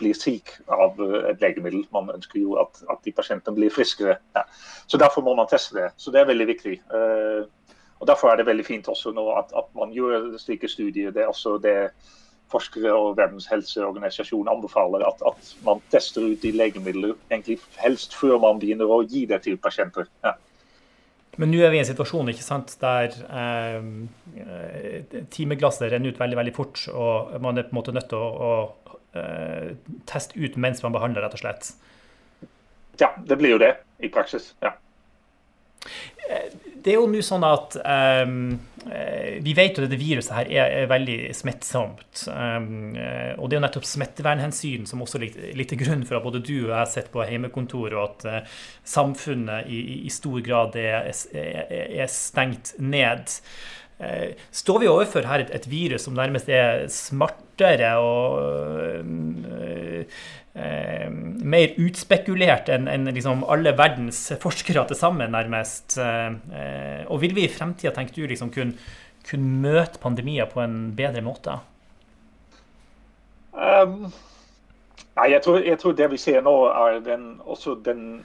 blir 0.01 0.17
syk 0.17 0.53
av 0.73 1.01
eh, 1.01 1.31
et 1.31 1.43
legemiddel. 1.43 1.87
Man 1.95 2.11
ønsker 2.15 2.41
jo 2.41 2.59
at, 2.63 2.83
at 2.93 3.01
de 3.05 3.15
pasientene 3.17 3.57
blir 3.57 3.73
friskere. 3.73 4.19
Ja. 4.37 4.45
Så 4.87 5.01
Derfor 5.01 5.25
må 5.25 5.35
man 5.39 5.49
teste 5.51 5.79
det. 5.79 5.89
Så 5.97 6.13
Det 6.13 6.21
er 6.21 6.29
veldig 6.33 6.47
viktig. 6.53 6.77
Uh, 6.93 7.49
og 8.01 8.07
Derfor 8.07 8.29
er 8.29 8.37
det 8.37 8.47
veldig 8.47 8.67
fint 8.67 8.89
også 8.89 9.15
nå 9.17 9.25
at, 9.39 9.53
at 9.57 9.73
man 9.77 9.95
gjør 9.95 10.37
slike 10.39 10.69
studier. 10.69 11.11
Det 11.11 11.23
er 11.25 11.33
også 11.33 11.57
det 11.65 11.79
forskere 12.53 12.93
og 12.95 13.17
Verdens 13.19 13.49
helseorganisasjon 13.51 14.49
anbefaler 14.49 15.03
at, 15.09 15.23
at, 15.27 15.55
man 15.67 15.81
tester 15.91 16.29
ut 16.29 16.43
de 16.43 16.53
legemidler 16.55 17.17
egentlig 17.31 17.59
helst 17.81 18.15
før 18.15 18.39
man 18.39 18.61
begynner 18.63 18.87
å 18.87 19.01
gi 19.03 19.25
det 19.27 19.43
til 19.47 19.57
pasienter. 19.59 20.07
Ja. 20.25 20.37
Men 21.37 21.51
nå 21.53 21.61
er 21.61 21.73
vi 21.73 21.77
i 21.77 21.83
en 21.83 21.89
situasjon 21.89 22.31
ikke 22.33 22.45
sant, 22.45 22.73
der 22.81 23.13
eh, 23.29 23.81
timeglasset 25.35 25.91
renner 25.93 26.15
ut 26.15 26.21
veldig 26.21 26.39
veldig 26.39 26.55
fort, 26.57 26.81
og 26.93 27.35
man 27.45 27.61
er 27.61 27.69
på 27.69 27.75
en 27.75 27.81
måte 27.81 27.93
nødt 27.93 28.09
til 28.09 28.23
å, 28.23 28.31
å 28.31 28.97
Eh, 29.17 29.77
teste 30.05 30.39
ut 30.39 30.57
mens 30.61 30.83
man 30.85 30.95
behandler, 30.97 31.25
rett 31.25 31.37
og 31.37 31.41
slett. 31.41 31.71
Ja, 33.01 33.13
det 33.29 33.39
blir 33.41 33.57
jo 33.57 33.61
det 33.63 33.77
i 34.03 34.11
praksis. 34.13 34.55
ja. 34.65 34.77
Det 36.87 36.93
er 36.95 37.01
jo 37.01 37.09
nå 37.11 37.19
sånn 37.25 37.43
at 37.43 37.75
um, 37.83 38.35
vi 39.43 39.53
vet 39.59 39.75
jo 39.75 39.83
at 39.83 39.89
dette 39.89 39.99
viruset 39.99 40.31
her 40.37 40.51
er, 40.55 40.75
er 40.85 40.91
veldig 40.93 41.17
smittsomt. 41.35 42.21
Um, 42.31 42.95
og 42.95 43.49
det 43.49 43.57
er 43.57 43.59
jo 43.59 43.63
nettopp 43.65 43.89
smittevernhensyn 43.91 44.87
som 44.87 45.03
også 45.03 45.19
ligger 45.19 45.67
til 45.67 45.81
grunn 45.81 46.05
for 46.07 46.21
at 46.21 46.27
både 46.29 46.45
du 46.47 46.55
og 46.69 46.71
jeg 46.71 46.93
sitter 46.93 47.11
på 47.17 47.27
hjemmekontor, 47.27 47.97
og 47.97 48.05
at 48.05 48.29
uh, 48.31 48.61
samfunnet 48.87 49.67
i, 49.67 49.81
i, 50.05 50.13
stor 50.15 50.39
grad 50.47 50.79
er, 50.79 51.11
er, 51.35 51.75
er 52.05 52.13
stengt 52.13 52.77
ned. 52.79 53.35
Uh, 53.99 54.39
står 54.55 54.85
vi 54.85 54.93
overfor 54.93 55.27
her 55.27 55.43
et, 55.43 55.51
et, 55.59 55.67
virus 55.73 56.07
som 56.07 56.15
nærmest 56.15 56.55
er 56.55 56.87
smartere 57.57 57.97
og 57.97 58.39
øh, 59.49 60.05
mer 61.45 61.75
utspekulert 61.79 62.69
enn 62.69 62.89
en 62.89 63.05
liksom 63.13 63.45
alle 63.45 63.77
verdens 63.77 64.33
forskere 64.41 64.87
til 64.89 64.97
sammen, 64.97 65.31
nærmest. 65.31 65.99
Eh, 65.99 67.05
og 67.09 67.21
vil 67.21 67.35
vi 67.35 67.45
i 67.45 67.49
fremtida, 67.49 67.93
tenker 67.93 68.15
du, 68.15 68.27
liksom 68.27 68.51
kunne, 68.51 68.73
kun 69.29 69.41
møte 69.63 69.99
pandemier 70.01 70.47
på 70.47 70.61
en 70.61 70.95
bedre 70.97 71.23
måte? 71.23 71.59
Um, 73.53 74.13
nei, 75.17 75.31
jeg 75.33 75.43
tror, 75.43 75.59
jeg 75.59 75.79
tror, 75.79 75.93
det 75.93 76.11
vi 76.11 76.17
ser 76.17 76.43
nå, 76.43 76.57
er 76.67 77.01
den, 77.01 77.41
også 77.45 77.79
den 77.85 78.25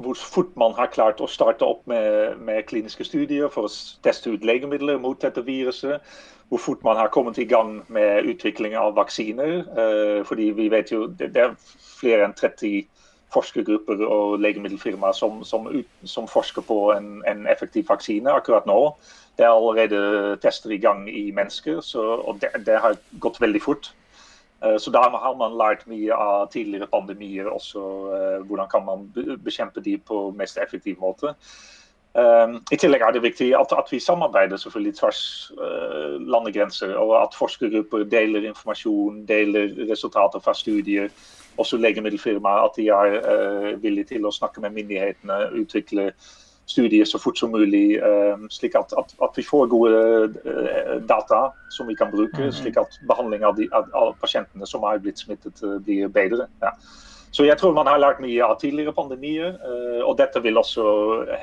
hvor 0.00 0.14
fort 0.16 0.54
man 0.56 0.72
har 0.72 0.88
klart 0.88 1.20
å 1.20 1.28
starte 1.28 1.64
opp 1.64 1.82
med, 1.88 2.38
med, 2.40 2.64
kliniske 2.64 3.04
studier 3.04 3.50
for 3.52 3.68
å 3.68 3.72
teste 4.00 4.32
ut 4.32 4.44
legemidler 4.48 4.96
mot 4.96 5.20
dette 5.20 5.44
viruset. 5.44 6.00
Hvor 6.50 6.58
fort 6.58 6.80
man 6.82 6.98
har 6.98 7.12
kommet 7.14 7.38
i 7.38 7.46
gang 7.46 7.84
med 7.88 8.26
utvikling 8.26 8.74
av 8.76 8.96
vaksiner. 8.96 9.60
Eh, 9.78 10.24
fordi 10.26 10.50
vi 10.50 10.66
vet 10.72 10.90
jo 10.92 11.04
det, 11.06 11.30
er 11.36 11.54
flere 12.00 12.26
enn 12.26 12.34
30 12.34 12.88
forskergrupper 13.30 14.02
og 14.02 14.40
legemiddelfirmaer 14.42 15.14
som, 15.14 15.44
som, 15.46 15.68
som 16.02 16.26
forsker 16.26 16.66
på 16.66 16.78
en, 16.96 17.20
en, 17.30 17.46
effektiv 17.46 17.86
vaksine 17.88 18.32
akkurat 18.34 18.66
nå. 18.66 18.80
Det 19.38 19.46
er 19.46 19.54
allerede 19.54 20.36
tester 20.42 20.74
i 20.74 20.80
gang 20.82 21.06
i 21.06 21.30
mennesker, 21.30 21.80
så, 21.86 22.02
og 22.18 22.40
det, 22.42 22.50
det 22.66 22.80
har 22.82 22.98
gått 23.22 23.38
veldig 23.40 23.62
fort. 23.62 23.92
Eh, 24.64 24.76
så 24.78 24.90
da 24.90 25.06
har 25.14 25.36
man 25.38 25.56
lært 25.58 25.86
mye 25.90 26.16
av 26.16 26.48
tidligere 26.52 26.90
pandemier 26.90 27.48
også. 27.50 27.84
Eh, 28.16 28.38
hvordan 28.46 28.70
kan 28.72 28.84
man 28.88 29.06
bekjempe 29.44 29.84
de 29.84 29.96
på 29.98 30.30
mest 30.36 30.58
effektiv 30.58 30.98
måte. 31.00 31.36
Eh, 32.18 32.56
I 32.72 32.78
tillegg 32.80 33.04
er 33.06 33.14
det 33.14 33.22
viktig 33.22 33.52
at, 33.58 33.72
at 33.76 33.92
vi 33.92 34.00
samarbeider 34.02 34.56
selvfølgelig 34.56 34.96
tvers 34.98 35.22
landegrenser. 36.26 36.94
Og 36.98 37.16
at 37.22 37.36
forskergrupper 37.38 38.06
deler 38.10 38.48
informasjon, 38.48 39.24
deler 39.28 39.74
resultater 39.90 40.42
fra 40.42 40.54
studier. 40.54 41.08
Også 41.58 41.76
legemiddelfirmaer. 41.76 42.68
At 42.68 42.76
de 42.76 42.88
er 42.88 43.76
villige 43.82 44.14
til 44.14 44.26
å 44.26 44.34
snakke 44.34 44.62
med 44.64 44.76
myndighetene, 44.78 45.42
utvikle 45.60 46.12
studier 46.70 47.04
så 47.04 47.18
fort 47.18 47.38
som 47.38 47.52
mulig, 47.54 47.98
ehm, 47.98 48.46
slik 48.52 48.76
at, 48.78 48.94
at, 48.98 49.14
at, 49.22 49.36
vi 49.36 49.44
får 49.46 49.68
gode 49.72 50.00
eh, 50.46 50.96
data 51.08 51.42
som 51.74 51.88
vi 51.90 51.96
kan 51.98 52.12
bruke, 52.14 52.38
mhm. 52.38 52.56
slik 52.60 52.78
at 52.80 52.98
behandling 53.10 53.46
av, 53.46 53.56
de, 53.58 53.68
av 53.74 54.14
pasientene 54.22 54.68
som 54.68 54.86
er 54.88 55.02
blitt 55.02 55.22
smittet, 55.22 55.62
eh, 55.66 55.78
blir 55.86 56.12
bedre. 56.14 56.48
Ja. 56.64 56.74
Så 57.30 57.46
jeg 57.46 57.58
tror 57.60 57.74
man 57.76 57.86
har 57.86 58.00
lært 58.02 58.22
mye 58.22 58.42
av 58.42 58.58
tidligere 58.60 58.94
pandemier, 58.96 59.54
eh, 59.54 60.00
og 60.02 60.16
dette 60.18 60.42
vil 60.42 60.58
også, 60.58 60.84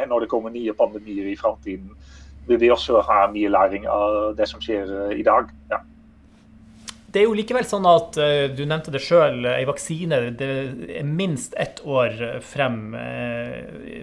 når 0.08 0.25
det 0.25 0.32
kommer 0.32 0.53
nye 0.53 0.75
pandemier 0.75 1.32
i 1.32 1.38
framtiden, 1.39 1.94
vil 2.48 2.60
vi 2.60 2.72
også 2.72 3.03
ha 3.03 3.27
mye 3.32 3.51
læring 3.51 3.88
av 3.91 4.34
det 4.38 4.48
som 4.48 4.63
skjer 4.63 5.15
i 5.15 5.24
dag. 5.27 5.53
Ja 5.72 5.84
det 7.17 7.22
er 7.24 7.32
jo 7.32 7.38
likevel 7.38 7.65
sånn 7.65 7.86
at 7.88 8.17
du 8.53 8.60
nevnte 8.67 8.91
det 8.94 9.00
sjøl, 9.01 9.46
ei 9.50 9.63
vaksine 9.65 10.20
det 10.38 10.48
er 11.00 11.08
minst 11.08 11.56
ett 11.58 11.79
år 11.88 12.13
frem, 12.46 12.91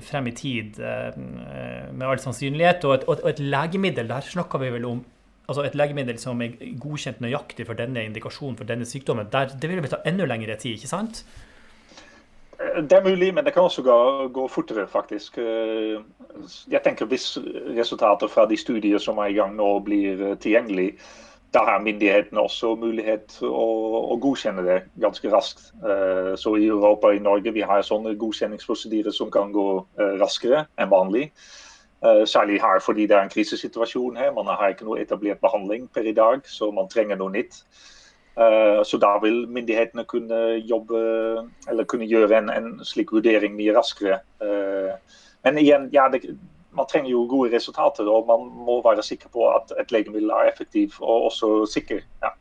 frem 0.02 0.30
i 0.30 0.32
tid, 0.34 0.80
med 0.80 2.06
all 2.08 2.18
sannsynlighet. 2.18 2.86
Og 2.88 2.96
et, 2.96 3.04
og 3.06 3.28
et, 3.30 3.42
legemiddel, 3.44 4.08
der 4.10 4.26
snakka 4.26 4.58
vi 4.64 4.72
vel 4.74 4.88
om 4.88 5.04
altså 5.44 5.64
et 5.66 5.76
legemiddel 5.76 6.18
som 6.20 6.40
er 6.42 6.56
godkjent 6.80 7.20
nøyaktig 7.22 7.66
for 7.68 7.78
denne 7.78 8.06
indikasjonen, 8.08 8.56
for 8.58 8.68
denne 8.68 8.88
sykdommen. 8.88 9.28
Der, 9.32 9.52
det 9.52 9.70
vil 9.70 9.82
vel 9.84 9.92
ta 9.92 10.00
enda 10.08 10.26
lengre 10.28 10.56
tid, 10.60 10.78
ikke 10.78 10.90
sant? 10.90 11.22
Det 12.64 12.96
er 12.96 13.04
mulig, 13.04 13.34
men 13.34 13.44
det 13.44 13.52
kan 13.52 13.62
også 13.62 13.82
gå, 13.82 14.28
gå, 14.32 14.46
fortere, 14.48 14.86
faktisk. 14.88 15.38
Jeg 16.70 16.80
tenker 16.84 17.06
Hvis 17.06 17.38
resultater 17.76 18.26
fra 18.26 18.46
de 18.50 18.56
studier 18.56 18.98
som 18.98 19.18
er 19.18 19.32
i 19.32 19.36
gang 19.36 19.56
nå, 19.56 19.78
blir 19.84 20.34
tilgjengelig, 20.40 20.94
da 21.54 21.62
har 21.68 21.82
myndighetene 21.84 22.40
også 22.40 22.72
mulighet 22.74 23.36
å, 23.46 23.66
å, 24.10 24.16
godkjenne 24.22 24.64
det 24.66 24.78
ganske 25.00 25.30
raskt. 25.30 25.68
Så 26.40 26.56
i 26.58 26.66
Europa 26.66 27.12
og 27.12 27.18
i 27.18 27.22
Norge 27.22 27.52
vi 27.54 27.62
har 27.62 27.84
sånne 27.86 28.16
godkjenningsprosedyrer 28.18 29.14
som 29.14 29.30
kan 29.34 29.52
gå 29.54 29.68
raskere 30.18 30.64
enn 30.80 30.90
vanlig. 30.90 31.28
Særlig 32.28 32.58
her 32.60 32.82
fordi 32.84 33.06
det 33.06 33.16
er 33.16 33.22
en 33.24 33.32
krisesituasjon 33.32 34.18
her. 34.18 34.32
Man 34.34 34.50
har 34.50 34.74
ikke 34.74 34.88
noe 34.88 35.00
etablert 35.00 35.40
behandling 35.44 35.86
per 35.94 36.08
i 36.10 36.16
dag, 36.16 36.42
så 36.50 36.72
man 36.74 36.90
trenger 36.90 37.20
noe 37.20 37.32
nytt. 37.32 37.62
Så 38.34 38.98
da 38.98 39.12
vil 39.22 39.44
myndighetene 39.46 40.02
kunne 40.10 40.38
jobbe, 40.66 40.98
eller 41.70 41.86
kunne 41.86 42.08
gjøre 42.10 42.40
en, 42.40 42.50
en 42.50 42.70
slik 42.82 43.12
vurdering 43.14 43.54
mye 43.54 43.74
raskere. 43.76 44.16
Men 45.44 45.60
igjen, 45.60 45.86
ja, 45.94 46.08
det, 46.10 46.24
man 46.74 46.88
trenger 46.90 47.12
jo 47.12 47.26
gode 47.30 47.52
resultater, 47.54 48.08
og 48.10 48.26
man 48.26 48.48
må 48.66 48.80
være 48.84 49.04
sikker 49.06 49.30
på 49.34 49.46
at 49.52 49.70
et 49.80 49.94
legemiddel 49.94 50.32
er 50.34 50.50
effektivt 50.50 50.98
og 51.02 51.28
også 51.30 51.52
sikker. 51.70 52.02
Ja. 52.24 52.32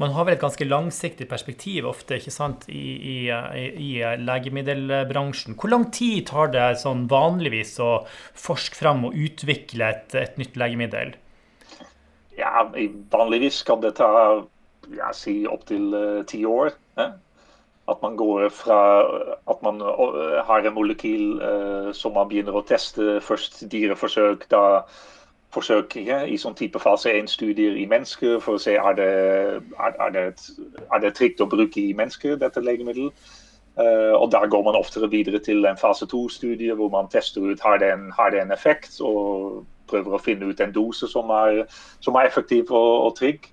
Man 0.00 0.14
har 0.14 0.24
vel 0.26 0.34
et 0.34 0.42
ganske 0.42 0.64
langsiktig 0.66 1.26
perspektiv 1.30 1.86
ofte 1.86 2.16
ikke 2.18 2.32
sant, 2.32 2.64
i, 2.72 2.94
i, 2.96 3.16
i, 3.28 3.90
legemiddelbransjen. 4.24 5.58
Hvor 5.60 5.70
lang 5.70 5.90
tid 5.94 6.24
tar 6.30 6.50
det 6.54 6.70
sånn 6.80 7.04
vanligvis 7.10 7.76
å 7.82 7.90
forske 8.32 8.78
fram 8.78 9.04
og 9.10 9.18
utvikle 9.18 9.92
et, 9.92 10.16
et 10.18 10.40
nytt 10.40 10.56
legemiddel? 10.58 11.14
ja, 12.36 12.72
vanligvis 13.10 13.62
kan 13.62 13.80
det 13.80 13.94
ta 13.98 14.08
ja, 14.96 15.12
si 15.12 15.44
opptil 15.48 15.94
ti 16.28 16.44
år. 16.44 16.74
Eh? 16.98 17.14
At 17.88 18.00
man 18.02 18.16
går 18.16 18.48
fra 18.48 18.78
at 19.50 19.62
man 19.62 19.80
har 20.48 20.64
en 20.64 20.74
molekyl 20.74 21.42
uh, 21.42 21.90
som 21.92 22.14
man 22.16 22.30
begynner 22.30 22.56
å 22.56 22.64
teste 22.64 23.18
først 23.20 23.66
dyreforsøk, 23.72 24.46
da 24.50 24.84
forsøk 25.54 25.96
ja, 26.00 26.22
i 26.26 26.38
sånn 26.40 26.56
type 26.58 26.80
fase 26.82 27.12
1-studier 27.14 27.76
i 27.78 27.84
mennesker 27.90 28.40
for 28.42 28.56
å 28.56 28.62
se 28.62 28.74
er 28.80 28.96
det 28.98 29.10
er, 29.12 29.92
er 30.06 30.14
det, 30.14 30.24
er 30.88 31.04
det 31.04 31.12
trygt 31.14 31.44
å 31.44 31.50
bruke 31.50 31.80
i 31.80 31.94
mennesker, 31.96 32.38
dette 32.40 32.64
legemiddelet. 32.64 33.12
Uh, 33.74 34.14
og 34.14 34.30
Der 34.30 34.46
går 34.46 34.62
man 34.62 34.78
oftere 34.78 35.10
videre 35.10 35.40
til 35.42 35.66
en 35.66 35.78
fase 35.78 36.06
2-studie 36.06 36.74
hvor 36.78 36.92
man 36.94 37.10
tester 37.10 37.42
ut 37.42 37.60
har 37.60 37.80
det 37.82 37.90
en, 37.92 38.10
har 38.14 38.30
det 38.30 38.40
en 38.40 38.54
effekt 38.54 39.00
og 39.02 39.64
prøver 39.90 40.14
å 40.14 40.22
finne 40.22 40.46
ut 40.46 40.60
en 40.62 40.72
dose 40.72 41.08
som 41.10 41.30
er, 41.34 41.64
som 42.00 42.14
er 42.14 42.30
effektiv 42.30 42.70
og, 42.70 43.08
og 43.08 43.16
trygg. 43.18 43.50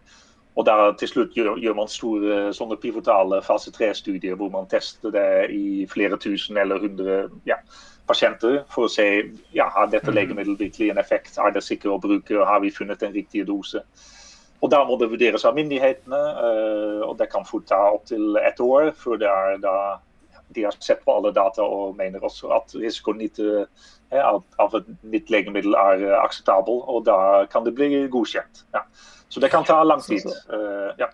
Og 0.55 0.65
der 0.67 0.91
til 0.99 1.07
slutt 1.07 1.35
gjør, 1.37 1.55
gjør 1.63 1.75
man 1.77 1.87
store 1.87 2.39
sånne 2.55 2.75
pivotale 2.81 3.39
fase 3.45 3.71
3-studier 3.71 4.35
hvor 4.35 4.51
man 4.51 4.67
tester 4.71 5.13
det 5.13 5.27
i 5.55 5.85
flere 5.87 6.19
tusen 6.19 6.59
eller 6.59 6.81
hundre 6.83 7.21
ja, 7.47 7.55
pasienter 8.07 8.59
for 8.71 8.87
å 8.87 8.91
se 8.91 9.05
ja, 9.55 9.69
har 9.71 9.91
dette 9.91 10.09
mhm. 10.09 10.17
legemiddelet 10.19 10.65
virkelig 10.67 10.91
en 10.91 10.99
effekt, 11.01 11.39
er 11.39 11.55
det 11.55 11.63
sikkert 11.63 11.95
å 11.95 12.01
bruke, 12.03 12.35
og 12.39 12.49
har 12.49 12.59
vi 12.63 12.73
funnet 12.73 12.99
den 13.03 13.15
riktige 13.15 13.47
dose. 13.47 13.85
Og 14.61 14.69
Da 14.69 14.83
må 14.85 14.97
det 14.99 15.09
vurderes 15.09 15.45
av 15.47 15.55
myndighetene, 15.57 16.19
eh, 16.47 17.01
og 17.07 17.15
det 17.17 17.31
kan 17.31 17.47
fort 17.47 17.65
ta 17.69 17.79
opptil 17.95 18.37
ett 18.37 18.59
år 18.61 18.91
før 18.93 19.17
det 19.17 19.29
er 19.31 19.57
da 19.63 19.75
de 20.55 20.67
har 20.67 20.75
sett 20.79 21.03
på 21.05 21.15
alle 21.15 21.33
data 21.35 21.63
og 21.63 21.95
mener 21.99 22.23
også 22.23 22.51
at 22.55 22.75
risikoen 22.75 23.23
av, 24.11 24.43
av 24.59 24.75
et 24.79 24.91
nytt 25.13 25.31
legemiddel 25.31 25.77
er 25.77 26.05
akseptabel. 26.19 26.83
Og 26.91 27.05
da 27.07 27.47
kan 27.51 27.67
det 27.67 27.75
bli 27.77 28.05
godkjent. 28.11 28.65
Ja. 28.75 28.85
Så 29.31 29.39
det 29.39 29.51
kan 29.53 29.63
ta 29.63 29.79
lang 29.87 30.03
tid. 30.03 30.27
Uh, 30.51 30.91
ja. 30.99 31.07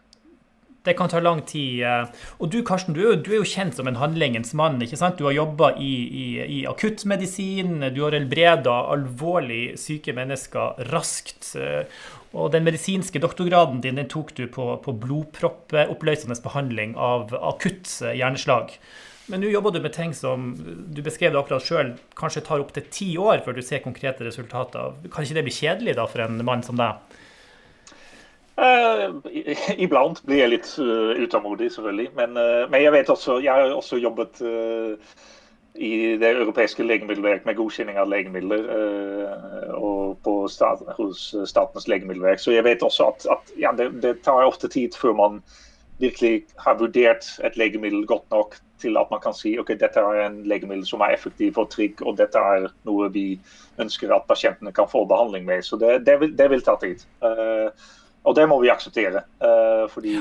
Det 0.87 0.93
kan 0.95 1.09
ta 1.11 1.19
lang 1.19 1.41
tid. 1.43 1.81
Eh, 1.83 2.27
og 2.39 2.51
du 2.53 2.61
Karsten, 2.63 2.95
du 2.95 3.01
er, 3.09 3.17
jo, 3.19 3.43
kjent 3.43 3.75
som 3.75 3.89
en 3.89 3.99
handlingens 3.99 4.53
mann. 4.55 4.79
ikke 4.81 4.95
sant? 4.95 5.17
Du 5.19 5.25
har 5.27 5.35
jobba 5.35 5.73
i, 5.83 5.91
i, 6.07 6.27
i, 6.45 6.59
akuttmedisin, 6.69 7.81
du 7.91 7.99
har 8.05 8.15
helbreda 8.15 8.75
alvorlig 8.93 9.75
syke 9.81 10.15
mennesker 10.15 10.79
raskt. 10.93 11.51
Eh, 11.59 11.83
og 12.31 12.53
den 12.55 12.63
medisinske 12.63 13.19
doktorgraden 13.19 13.81
din 13.83 13.99
den 13.99 14.07
tok 14.07 14.31
du 14.37 14.45
på, 14.47 14.69
på 14.83 14.95
blodproppoppløsende 15.03 16.39
behandling 16.43 16.95
av 16.95 17.35
akutt 17.35 17.91
hjerneslag. 18.07 18.77
Men 19.27 19.43
nå 19.43 19.49
jobber 19.51 19.73
du 19.75 19.81
med 19.83 19.91
ting 19.95 20.13
som 20.15 20.53
du 20.55 21.01
beskrev 21.03 21.33
det 21.33 21.39
akkurat 21.39 21.65
sjøl, 21.65 21.93
kanskje 22.15 22.45
tar 22.47 22.63
opptil 22.63 22.85
ti 22.93 23.09
år 23.19 23.43
før 23.43 23.57
du 23.57 23.63
ser 23.65 23.83
konkrete 23.83 24.23
resultater. 24.23 24.93
Kan 25.11 25.27
ikke 25.27 25.35
det 25.39 25.47
bli 25.49 25.55
kjedelig 25.55 25.97
da 25.99 26.05
for 26.07 26.23
en 26.23 26.39
mann 26.47 26.63
som 26.63 26.79
deg? 26.79 27.17
Uh, 28.57 29.19
iblant 29.77 30.23
blir 30.25 30.41
jeg 30.41 30.53
litt 30.55 30.69
uh, 30.81 31.13
utålmodig, 31.19 31.69
selvfølgelig. 31.75 32.07
Men, 32.17 32.39
uh, 32.39 32.63
men, 32.71 32.81
jeg 32.81 32.93
vet 32.95 33.11
også, 33.13 33.37
jeg 33.45 33.53
har 33.53 33.73
også 33.75 33.99
jobbet 34.01 34.41
i 35.77 35.91
det 36.17 36.31
europeiske 36.31 36.81
legemiddelverk 36.81 37.43
med 37.45 37.59
godkjenning 37.59 37.99
av 38.01 38.07
legemidler 38.09 38.63
og 39.77 40.25
stat, 40.49 40.81
hos 40.97 41.27
Statens 41.45 41.85
legemiddelverk. 41.85 42.41
Så 42.41 42.55
jeg 42.55 42.65
vet 42.65 42.81
også 42.81 43.11
at, 43.11 43.27
at 43.29 43.51
ja, 43.61 43.75
det, 43.77 43.91
det, 44.01 44.15
tar 44.25 44.47
ofte 44.47 44.71
tid 44.73 44.97
før 44.97 45.13
man 45.19 45.37
virkelig 45.99 46.45
har 46.61 46.77
vurdert 46.79 47.27
et 47.43 47.57
legemiddel 47.57 48.05
godt 48.07 48.25
nok 48.31 48.57
til 48.81 48.97
at 48.97 49.09
man 49.11 49.21
kan 49.21 49.33
si 49.33 49.55
ok, 49.59 49.73
dette 49.79 50.01
er 50.01 50.25
en 50.27 50.41
legemiddel 50.47 50.85
som 50.85 51.01
er 51.01 51.15
effektiv 51.15 51.57
og 51.57 51.69
trygg, 51.73 52.01
og 52.05 52.17
dette 52.19 52.37
er 52.37 52.67
noe 52.87 53.09
vi 53.13 53.27
ønsker 53.81 54.13
at 54.13 54.27
pasientene 54.29 54.73
kan 54.73 54.89
få 54.89 55.05
behandling 55.09 55.47
med. 55.47 55.65
Så 55.65 55.79
det, 55.81 56.05
det, 56.05 56.19
vil, 56.21 56.35
det 56.37 56.49
vil, 56.53 56.65
ta 56.65 56.77
tid. 56.81 57.01
Uh, 57.25 57.73
og 58.27 58.35
det 58.37 58.45
må 58.49 58.59
vi 58.61 58.69
akseptere. 58.73 59.23
Uh, 59.41 59.87
fordi 59.89 60.17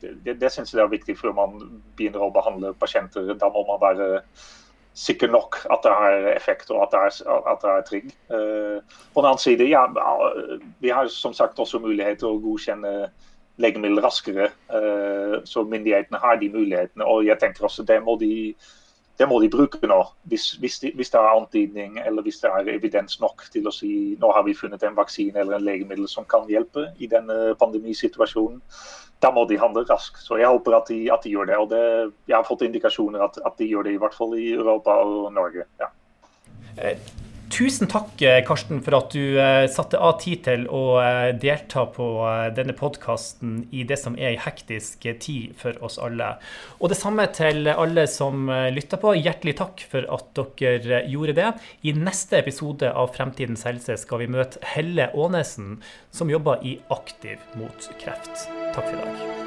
det, 0.00 0.38
det 0.40 0.52
syns 0.52 0.72
jeg 0.74 0.84
er 0.84 0.92
viktig 0.92 1.18
før 1.20 1.36
man 1.36 1.58
begynner 1.98 2.24
å 2.24 2.32
behandle 2.32 2.72
pasienter. 2.80 3.34
Da 3.36 3.52
må 3.52 3.66
man 3.68 3.82
være 3.84 4.22
sikker 4.98 5.30
nok 5.30 5.60
at 5.70 5.84
det 5.84 5.94
har 5.94 6.24
effekt 6.32 6.72
og 6.74 6.80
at 6.82 6.94
det 6.94 7.00
er, 7.06 7.40
at 7.52 7.60
det 7.62 7.74
er 7.74 7.88
trygg. 7.90 8.12
Uh, 8.32 9.00
på 9.12 9.20
den 9.20 9.32
annen 9.32 9.44
side, 9.44 9.68
ja, 9.68 9.84
vi 10.80 10.94
har 10.94 11.10
som 11.12 11.36
sagt 11.36 11.60
også 11.60 11.82
mulighet 11.84 12.22
til 12.22 12.32
å 12.32 12.40
godkjenne 12.42 13.10
legemiddel 13.58 14.02
raskere. 14.04 14.50
Så 15.48 15.64
myndighetene 15.66 16.20
har 16.22 16.38
de 16.40 16.50
mulighetene. 16.54 17.06
Og 17.06 17.26
jeg 17.26 17.38
tenker 17.42 17.66
også 17.66 17.86
det 17.86 17.98
må 18.04 18.14
de 18.20 18.54
det 19.18 19.26
må 19.26 19.40
de 19.42 19.50
bruke 19.50 19.86
nå. 19.86 19.98
Hvis, 20.30 20.52
hvis, 20.62 20.78
de, 20.78 20.92
hvis, 20.94 21.10
det 21.10 21.18
er 21.18 21.34
antydning 21.34 21.98
eller 22.06 22.22
hvis 22.22 22.38
det 22.38 22.52
er 22.54 22.70
evidens 22.76 23.18
nok 23.20 23.48
til 23.52 23.66
å 23.66 23.74
si 23.74 23.90
nå 24.20 24.30
har 24.34 24.46
vi 24.46 24.54
funnet 24.54 24.84
en 24.86 24.96
vaksine 24.98 25.42
eller 25.42 25.58
en 25.58 25.66
legemiddel 25.66 26.06
som 26.10 26.26
kan 26.28 26.46
hjelpe 26.50 26.88
i 27.02 27.10
denne 27.10 27.56
pandemisituasjonen, 27.58 28.62
da 29.22 29.32
må 29.34 29.44
de 29.50 29.58
handle 29.58 29.82
raskt. 29.88 30.22
Så 30.22 30.38
jeg 30.38 30.50
håper 30.50 30.78
at 30.78 30.90
de, 30.92 31.00
at 31.10 31.26
de 31.26 31.34
gjør 31.34 31.50
det. 31.50 31.58
Og 31.58 31.70
det, 31.72 31.84
jeg 32.30 32.38
har 32.38 32.46
fått 32.46 32.62
indikasjoner 32.68 33.26
at, 33.26 33.40
at, 33.42 33.56
de 33.58 33.66
gjør 33.66 33.88
det, 33.88 33.96
i 33.96 34.02
hvert 34.04 34.14
fall 34.14 34.36
i 34.38 34.52
Europa 34.54 35.00
og 35.02 35.32
Norge. 35.34 35.66
ja. 35.82 35.90
Tusen 37.58 37.88
takk, 37.90 38.12
eh, 38.22 38.38
Karsten, 38.46 38.78
for 38.86 38.94
at 39.00 39.10
du 39.10 39.34
eh, 39.42 39.64
satte 39.66 39.98
av 39.98 40.20
tid 40.22 40.44
til 40.46 40.68
å 40.70 41.00
eh, 41.02 41.32
delta 41.42 41.88
på 41.90 42.06
denne 42.54 42.74
podkasten 42.78 43.64
i 43.74 43.82
det 43.88 43.96
som 43.98 44.14
er 44.14 44.36
ei 44.36 44.38
hektisk 44.38 45.02
tid 45.18 45.56
for 45.58 45.74
oss 45.82 45.98
alle. 45.98 46.36
Og 46.78 46.92
det 46.92 47.00
samme 47.00 47.26
til 47.34 47.66
alle 47.72 48.06
som 48.06 48.46
lytter 48.46 49.02
på. 49.02 49.16
Hjertelig 49.18 49.56
takk 49.58 49.82
for 49.90 50.06
at 50.06 50.42
dere 50.60 51.02
gjorde 51.10 51.34
det. 51.40 51.50
I 51.82 51.96
neste 51.98 52.38
episode 52.38 52.92
av 52.94 53.10
Fremtidens 53.18 53.66
helse 53.66 53.98
skal 53.98 54.22
vi 54.22 54.30
møte 54.38 54.62
Helle 54.76 55.10
Aanesen, 55.10 55.80
som 56.14 56.30
jobber 56.30 56.62
i 56.62 56.78
Aktiv 56.94 57.42
mot 57.58 57.90
kreft. 57.98 58.46
Takk 58.76 58.86
for 58.86 58.94
i 58.94 59.02
dag. 59.02 59.37